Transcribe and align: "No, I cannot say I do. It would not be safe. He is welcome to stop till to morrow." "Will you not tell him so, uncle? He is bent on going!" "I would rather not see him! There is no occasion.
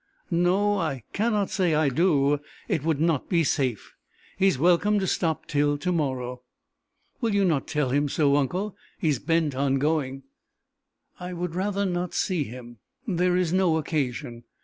"No, 0.31 0.79
I 0.79 1.03
cannot 1.13 1.51
say 1.51 1.75
I 1.75 1.89
do. 1.89 2.39
It 2.67 2.83
would 2.83 2.99
not 2.99 3.29
be 3.29 3.43
safe. 3.43 3.93
He 4.35 4.47
is 4.47 4.57
welcome 4.57 4.97
to 4.97 5.05
stop 5.05 5.45
till 5.45 5.77
to 5.77 5.91
morrow." 5.91 6.41
"Will 7.21 7.35
you 7.35 7.45
not 7.45 7.67
tell 7.67 7.91
him 7.91 8.09
so, 8.09 8.35
uncle? 8.35 8.75
He 8.97 9.09
is 9.09 9.19
bent 9.19 9.53
on 9.53 9.75
going!" 9.77 10.23
"I 11.19 11.33
would 11.33 11.53
rather 11.53 11.85
not 11.85 12.15
see 12.15 12.43
him! 12.45 12.79
There 13.05 13.37
is 13.37 13.53
no 13.53 13.77
occasion. 13.77 14.45